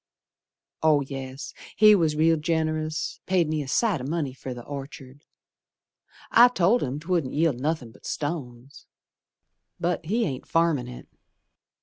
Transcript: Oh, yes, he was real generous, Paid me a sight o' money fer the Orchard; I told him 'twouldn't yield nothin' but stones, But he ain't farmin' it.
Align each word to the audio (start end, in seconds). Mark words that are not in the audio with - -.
Oh, 0.81 1.01
yes, 1.01 1.53
he 1.75 1.93
was 1.93 2.15
real 2.15 2.35
generous, 2.37 3.19
Paid 3.27 3.47
me 3.49 3.61
a 3.61 3.67
sight 3.67 4.01
o' 4.01 4.03
money 4.03 4.33
fer 4.33 4.51
the 4.51 4.63
Orchard; 4.63 5.25
I 6.31 6.47
told 6.47 6.81
him 6.81 6.99
'twouldn't 6.99 7.35
yield 7.35 7.59
nothin' 7.59 7.91
but 7.91 8.07
stones, 8.07 8.87
But 9.79 10.03
he 10.07 10.25
ain't 10.25 10.47
farmin' 10.47 10.87
it. 10.87 11.07